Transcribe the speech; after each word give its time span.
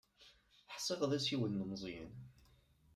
Ḥsiɣ 0.75 1.01
d 1.09 1.11
asiwel 1.17 1.53
n 1.55 1.61
Meẓyan. 1.69 2.13